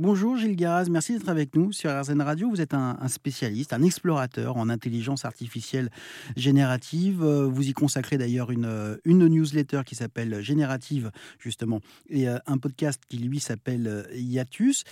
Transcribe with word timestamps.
Bonjour 0.00 0.36
Gilles 0.36 0.54
Garaz, 0.54 0.84
merci 0.88 1.14
d'être 1.14 1.28
avec 1.28 1.56
nous 1.56 1.72
sur 1.72 1.90
RZN 1.90 2.22
Radio. 2.22 2.48
Vous 2.48 2.60
êtes 2.60 2.72
un, 2.72 2.96
spécialiste, 3.08 3.72
un 3.72 3.82
explorateur 3.82 4.56
en 4.56 4.68
intelligence 4.68 5.24
artificielle 5.24 5.90
générative. 6.36 7.24
Euh, 7.24 7.48
vous 7.48 7.68
y 7.68 7.72
consacrez 7.72 8.16
d'ailleurs 8.16 8.52
une, 8.52 8.64
euh, 8.64 8.96
une 9.04 9.26
newsletter 9.26 9.80
qui 9.84 9.96
s'appelle 9.96 10.40
Générative, 10.40 11.10
justement, 11.40 11.80
et 12.10 12.28
euh, 12.28 12.38
un 12.46 12.58
podcast 12.58 13.02
qui 13.08 13.18
lui 13.18 13.40
s'appelle 13.40 14.06
Hiatus. 14.14 14.84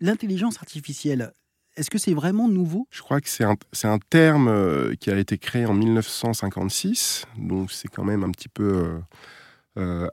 L'intelligence 0.00 0.56
artificielle, 0.58 1.30
est-ce 1.76 1.88
que 1.88 1.98
c'est 1.98 2.14
vraiment 2.14 2.48
nouveau? 2.48 2.88
Je 2.90 3.02
crois 3.02 3.20
que 3.20 3.28
c'est 3.28 3.44
un, 3.44 3.54
un, 3.84 3.98
terme 4.10 4.96
qui 4.96 5.12
a 5.12 5.16
été 5.16 5.38
créé 5.38 5.64
en 5.64 5.74
1956, 5.74 7.26
donc 7.38 7.70
c'est 7.70 7.86
quand 7.86 8.04
même 8.04 8.24
un 8.24 8.32
petit 8.32 8.48
peu 8.48 8.98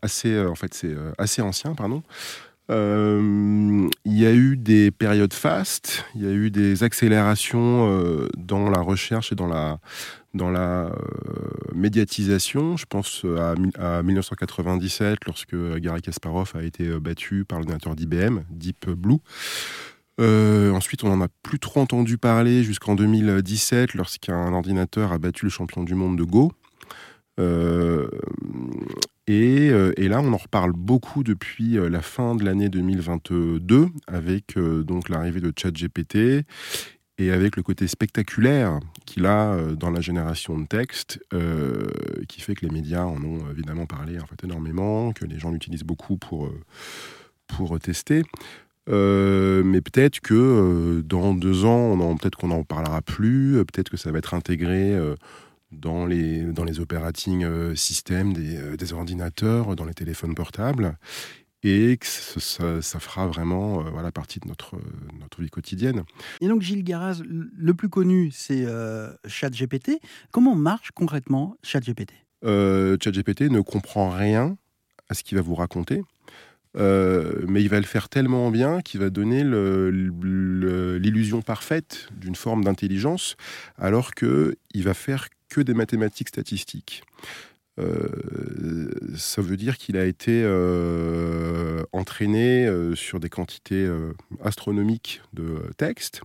assez, 0.04 0.40
en 0.40 0.56
fait, 0.56 0.76
c'est 0.76 0.96
assez 1.18 1.42
ancien, 1.42 1.74
pardon. 1.74 2.04
Euh, 2.70 3.90
il 4.06 4.18
y 4.18 4.26
a 4.26 4.34
eu 4.34 4.56
des 4.56 4.92
périodes 4.92 5.34
fastes, 5.34 6.06
il 6.16 6.22
y 6.24 6.28
a 6.28 6.32
eu 6.32 6.52
des 6.52 6.84
accélérations 6.84 7.90
euh, 7.90 8.30
dans 8.38 8.70
la 8.70 8.80
recherche 8.80 9.32
et 9.32 9.36
dans 9.36 9.48
la, 9.48 9.80
dans 10.34 10.50
la 10.50 10.86
euh, 10.86 10.92
médiatisation. 11.74 12.78
Je 12.78 12.86
pense 12.86 13.26
à, 13.38 13.56
à, 13.98 14.04
1997, 14.04 15.20
lorsque 15.26 15.56
Gary 15.80 16.02
Kasparov 16.02 16.52
a 16.56 16.64
été 16.64 16.88
battu 17.00 17.46
par 17.46 17.60
l'ordinateur 17.60 17.96
d'IBM, 17.96 18.42
Deep 18.52 18.90
Blue. 18.92 19.20
ensuite, 20.20 21.04
on 21.04 21.10
n'en 21.10 21.26
a 21.26 21.28
plus 21.44 21.60
trop 21.60 21.82
entendu 21.82 22.18
parler 22.18 22.64
jusqu'en 22.64 22.96
2017, 22.96 23.96
lorsqu'un 23.96 24.54
ordinateur 24.54 25.12
a 25.12 25.18
battu 25.18 25.46
le 25.46 25.52
champion 25.52 25.84
du 25.84 25.96
monde 25.96 26.18
de 26.18 26.24
Go. 26.24 26.54
Euh, 27.40 28.10
euh, 29.30 29.94
et, 29.98 30.08
là, 30.08 30.22
on 30.22 30.34
en 30.34 30.38
reparle 30.38 30.74
beaucoup 30.74 31.24
depuis 31.24 31.78
euh, 31.78 31.90
la 31.90 32.02
fin 32.02 32.36
de 32.36 32.44
l'année 32.44 32.70
2022, 32.70 33.88
avec 34.08 34.58
donc 34.58 35.10
l'arrivée 35.10 35.40
de 35.40 35.54
ChatGPT 35.56 36.46
et 37.18 37.32
avec 37.32 37.56
le 37.56 37.64
côté 37.64 37.88
spectaculaire 37.88 38.80
qu'il 39.06 39.26
a 39.26 39.56
dans 39.78 39.92
la 39.92 40.02
génération 40.02 40.58
de 40.58 40.66
texte, 40.66 41.20
qui 42.28 42.42
fait 42.42 42.56
que 42.56 42.66
les 42.66 42.72
médias 42.72 43.04
en 43.04 43.24
ont 43.24 43.40
évidemment 43.52 43.86
parlé 43.86 44.20
en 44.20 44.26
fait 44.26 44.44
énormément, 44.44 45.14
que 45.14 45.26
les 45.26 45.38
gens 45.38 45.52
l'utilisent 45.52 45.84
beaucoup 45.84 46.18
pour, 46.18 46.50
pour 47.46 47.80
tester. 47.80 48.24
mais 48.88 49.82
peut-être 49.82 50.20
que 50.20 51.02
dans 51.06 51.36
deux 51.36 51.64
ans, 51.66 52.16
peut-être 52.16 52.38
qu'on 52.38 52.48
n'en 52.48 52.64
parlera 52.64 53.02
plus, 53.04 53.64
peut-être 53.72 53.90
que 53.90 53.98
ça 53.98 54.12
va 54.12 54.18
être 54.18 54.34
intégré 54.34 54.98
dans 55.72 56.06
les, 56.06 56.44
dans 56.44 56.64
les 56.64 56.80
operating 56.80 57.44
euh, 57.44 57.76
systèmes 57.76 58.34
des, 58.34 58.58
euh, 58.58 58.76
des, 58.76 58.94
ordinateurs, 58.94 59.76
dans 59.76 59.86
les 59.86 59.94
téléphones 59.94 60.36
portables, 60.36 60.98
et 61.64 61.98
que 61.98 62.06
ça, 62.08 62.82
ça 62.82 63.00
fera 63.00 63.28
vraiment 63.28 63.82
euh, 63.82 63.90
voilà, 63.92 64.12
partie 64.12 64.40
de 64.40 64.48
notre, 64.48 64.78
notre 65.20 65.42
vie 65.42 65.50
quotidienne. 65.50 66.04
Et 66.42 66.48
donc 66.48 66.62
Gilles 66.62 66.84
Garaz, 66.84 67.22
le 67.26 67.74
plus 67.74 67.90
connu, 67.90 68.32
c'est 68.32 68.66
ChatGPT. 69.28 70.00
Comment 70.32 70.56
marche 70.56 70.92
concrètement 70.92 71.58
ChatGPT? 71.64 72.14
ChatGPT 72.44 73.52
ne 73.52 73.62
comprend 73.62 74.10
rien 74.10 74.58
à 75.10 75.14
ce 75.14 75.24
qu'il 75.24 75.38
va 75.38 75.44
vous 75.44 75.54
raconter. 75.54 76.02
mais 76.76 77.62
il 77.62 77.70
va 77.70 77.80
le 77.80 77.86
faire 77.86 78.10
tellement 78.10 78.50
bien 78.50 78.82
qu'il 78.82 79.00
va 79.00 79.12
donner 79.12 79.44
l'illusion 79.94 81.44
parfaite 81.44 82.10
d'une 82.18 82.36
forme 82.36 82.64
d'intelligence, 82.64 83.36
alors 83.78 84.16
qu'il 84.16 84.58
va 84.74 84.96
faire 84.96 85.28
que 85.52 85.62
des 85.62 85.74
mathématiques 85.74 86.30
statistiques. 86.30 87.04
Euh, 87.80 88.90
ça 89.18 89.42
veut 89.42 89.58
dire 89.58 89.78
qu'il 89.78 89.98
a 89.98 90.06
été 90.06 90.42
euh, 90.44 91.84
entraîné 91.92 92.66
euh, 92.66 92.96
sur 92.96 93.20
des 93.20 93.30
quantités 93.30 93.88
astronomiques 94.44 95.22
de 95.34 95.70
texte. 95.78 96.22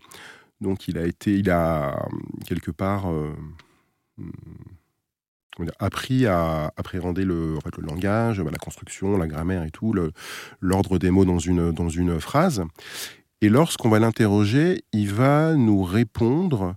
Donc 0.60 0.88
il 0.88 0.97
a 0.97 1.04
été, 1.04 1.34
il 1.36 1.50
a 1.50 2.08
quelque 2.47 2.70
part 2.70 3.12
appris 5.78 6.26
à 6.26 6.72
appréhender 6.76 7.25
le, 7.25 7.54
le 7.76 7.82
langage, 7.82 8.41
la 8.41 8.58
construction, 8.58 9.19
la 9.19 9.26
grammaire 9.26 9.64
et 9.64 9.70
tout, 9.70 9.94
l'ordre 10.60 10.98
des 10.98 11.10
mots 11.10 11.25
dans 11.25 11.38
une, 11.38 11.72
dans 11.72 11.88
une 11.88 12.20
phrase. 12.20 12.62
Et 13.43 13.50
lorsqu'on 13.50 13.91
va 13.91 13.98
l'interroger, 13.98 14.82
il 14.93 15.12
va 15.12 15.54
nous 15.54 15.82
répondre 15.82 16.75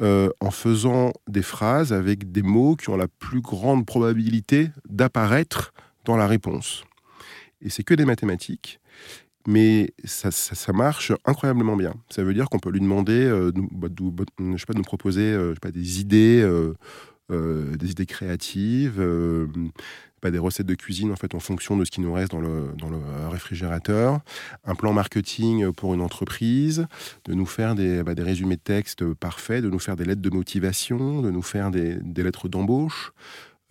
euh, 0.00 0.28
en 0.40 0.50
faisant 0.50 1.12
des 1.26 1.42
phrases 1.42 1.92
avec 1.92 2.30
des 2.30 2.42
mots 2.42 2.76
qui 2.76 2.90
ont 2.90 2.96
la 2.96 3.08
plus 3.08 3.40
grande 3.40 3.86
probabilité 3.86 4.70
d'apparaître 4.88 5.72
dans 6.04 6.16
la 6.16 6.26
réponse. 6.26 6.84
Et 7.62 7.70
c'est 7.70 7.82
que 7.82 7.94
des 7.94 8.04
mathématiques, 8.04 8.78
mais 9.46 9.92
ça, 10.04 10.72
marche 10.72 11.12
incroyablement 11.24 11.76
bien. 11.76 11.94
Ça 12.10 12.22
veut 12.22 12.34
dire 12.34 12.50
qu'on 12.50 12.58
peut 12.58 12.70
lui 12.70 12.80
demander 12.80 13.24
euh, 13.24 13.52
bah, 13.54 13.88
bah, 13.90 14.24
je 14.38 14.56
sais 14.58 14.66
pas, 14.66 14.74
de 14.74 14.78
nous 14.78 14.84
proposer 14.84 15.32
euh, 15.32 15.54
pas, 15.60 15.70
des 15.70 16.00
idées, 16.00 16.44
des 17.30 17.90
idées 17.90 18.06
créatives, 18.06 19.00
des 20.30 20.38
recettes 20.38 20.66
de 20.66 20.74
cuisine 20.74 21.10
en 21.10 21.16
fait 21.16 21.34
en 21.34 21.40
fonction 21.40 21.76
de 21.76 21.84
ce 21.84 21.90
qui 21.90 22.00
nous 22.00 22.12
reste 22.12 22.32
dans 22.32 22.40
le, 22.40 22.72
réfrigérateur, 23.28 24.20
un 24.64 24.74
plan 24.74 24.92
marketing 24.92 25.72
pour 25.72 25.94
une 25.94 26.00
entreprise, 26.00 26.86
de 27.24 27.34
nous 27.34 27.46
faire 27.46 27.74
des, 27.74 28.02
bah, 28.02 28.12
résumés 28.16 28.56
de 28.56 28.60
texte 28.60 29.04
parfaits, 29.14 29.62
de 29.62 29.70
nous 29.70 29.78
faire 29.78 29.96
des 29.96 30.04
lettres 30.04 30.22
de 30.22 30.30
motivation, 30.30 31.22
de 31.22 31.30
nous 31.30 31.42
faire 31.42 31.70
des, 31.70 31.98
lettres 32.16 32.48
d'embauche. 32.48 33.12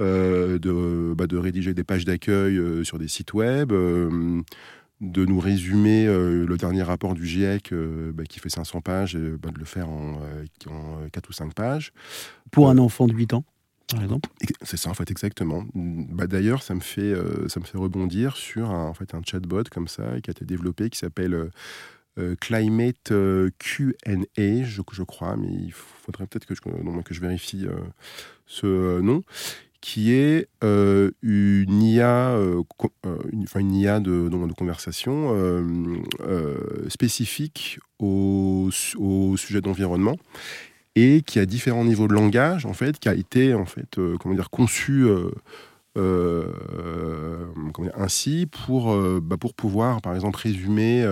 Euh, 0.02 0.60
de, 0.60 1.14
bah, 1.14 1.26
de 1.26 1.38
rédiger 1.38 1.74
des 1.74 1.86
pages 1.86 2.04
d'accueil 2.04 2.58
euh, 2.58 2.84
sur 2.84 3.00
des 3.00 3.08
sites 3.08 3.34
web, 3.34 3.72
euh, 3.72 4.42
de 5.00 5.24
nous 5.24 5.40
résumer 5.40 6.06
le 6.06 6.58
dernier 6.58 6.84
rapport 6.84 7.14
du 7.14 7.26
GIEC 7.26 7.74
bah, 8.14 8.24
qui 8.26 8.40
fait 8.40 8.50
500 8.50 8.82
pages, 8.82 9.18
bah, 9.18 9.52
de 9.52 9.60
le 9.60 9.64
faire 9.64 9.88
en, 9.90 10.20
4 11.12 11.30
ou 11.30 11.34
5 11.34 11.54
pages. 11.54 11.94
Pour 12.52 12.70
un 12.70 12.78
enfant 12.78 13.08
de 13.08 13.14
8 13.14 13.34
ans 13.34 13.44
c'est 14.62 14.78
ça 14.78 14.90
en 14.90 14.94
fait 14.94 15.10
exactement. 15.12 15.64
Bah, 15.74 16.28
D'ailleurs, 16.28 16.64
ça 16.64 16.74
me 16.74 16.80
fait 16.80 17.02
euh, 17.02 17.48
ça 17.48 17.60
me 17.60 17.66
fait 17.66 17.78
rebondir 17.78 18.36
sur 18.36 18.72
un, 18.72 18.88
en 18.88 18.94
fait 18.94 19.14
un 19.14 19.22
chatbot 19.24 19.64
comme 19.72 19.88
ça 19.88 20.20
qui 20.22 20.30
a 20.30 20.32
été 20.32 20.46
développé 20.46 20.90
qui 20.90 20.98
s'appelle 20.98 21.34
euh, 21.34 21.52
euh, 22.18 22.36
Climate 22.40 23.12
Q&A, 23.60 24.64
je, 24.64 24.82
je, 24.92 25.04
crois, 25.04 25.36
mais 25.36 25.50
il 25.52 25.74
faudrait 25.74 26.26
peut-être 26.28 26.46
que 26.46 26.56
je, 26.56 26.62
que 26.62 27.14
je 27.14 27.22
vérifie 27.22 27.66
ce 28.46 29.02
nom, 29.02 29.22
qui 29.82 30.14
est 30.14 30.48
une 30.62 31.84
IA, 31.84 32.38
une, 33.34 33.44
enfin 33.44 33.60
une 33.60 33.76
IA 33.76 34.00
de, 34.00 34.30
de 34.30 34.54
conversation 34.54 35.36
spécifique 36.88 37.80
au, 38.00 38.70
au 38.98 39.36
sujet 39.36 39.60
d'environnement 39.60 40.16
et 40.95 41.22
qui 41.22 41.39
a 41.39 41.45
différents 41.45 41.85
niveaux 41.85 42.07
de 42.07 42.13
langage, 42.13 42.66
en 42.66 42.73
fait, 42.73 43.00
qui 43.00 43.09
a 43.09 43.13
été, 43.13 43.53
en 43.53 43.66
fait, 43.66 43.97
euh, 43.97 44.17
comment 44.17 44.33
dire, 44.33 44.50
conçu 44.50 45.03
euh, 45.03 45.29
euh, 45.97 47.47
ainsi 47.95 48.47
pour, 48.50 48.95
bah, 49.22 49.38
pour 49.38 49.53
pouvoir, 49.53 50.01
par 50.01 50.16
exemple, 50.16 50.39
résumer 50.39 51.06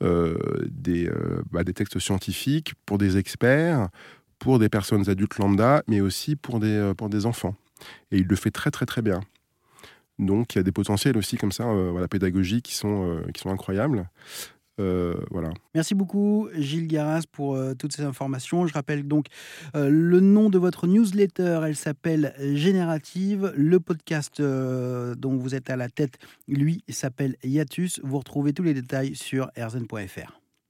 des, 0.00 1.10
bah, 1.50 1.64
des 1.64 1.72
textes 1.72 1.98
scientifiques 1.98 2.74
pour 2.84 2.98
des 2.98 3.16
experts, 3.16 3.88
pour 4.38 4.58
des 4.58 4.68
personnes 4.68 5.08
adultes 5.08 5.38
lambda, 5.38 5.82
mais 5.86 6.00
aussi 6.00 6.36
pour 6.36 6.60
des, 6.60 6.92
pour 6.96 7.08
des 7.08 7.24
enfants. 7.24 7.54
Et 8.10 8.18
il 8.18 8.26
le 8.26 8.36
fait 8.36 8.50
très, 8.50 8.70
très, 8.70 8.84
très 8.84 9.00
bien. 9.00 9.20
Donc, 10.18 10.54
il 10.54 10.58
y 10.58 10.60
a 10.60 10.62
des 10.62 10.72
potentiels 10.72 11.16
aussi 11.16 11.38
comme 11.38 11.52
ça, 11.52 11.64
voilà, 11.64 12.06
pédagogiques, 12.06 12.66
qui 12.66 12.74
sont, 12.74 13.22
qui 13.32 13.40
sont 13.40 13.50
incroyables. 13.50 14.06
Euh. 14.80 15.14
Merci 15.74 15.94
beaucoup 15.94 16.48
Gilles 16.54 16.88
Garas 16.88 17.22
pour 17.30 17.54
euh, 17.54 17.74
toutes 17.74 17.92
ces 17.92 18.02
informations. 18.02 18.66
Je 18.66 18.74
rappelle 18.74 19.06
donc 19.06 19.26
euh, 19.76 19.88
le 19.88 20.20
nom 20.20 20.50
de 20.50 20.58
votre 20.58 20.86
newsletter, 20.86 21.60
elle 21.64 21.76
s'appelle 21.76 22.34
Générative. 22.38 23.52
Le 23.56 23.80
podcast 23.80 24.40
dont 24.40 25.36
vous 25.36 25.54
êtes 25.54 25.70
à 25.70 25.76
la 25.76 25.88
tête, 25.88 26.18
lui, 26.48 26.82
s'appelle 26.88 27.36
Yatus. 27.44 28.00
Vous 28.02 28.18
retrouvez 28.18 28.52
tous 28.52 28.62
les 28.62 28.74
détails 28.74 29.14
sur 29.14 29.50
erzen.fr. 29.56 30.43